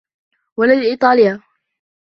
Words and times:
ولد 0.57 0.83
إيطاليا. 0.83 1.41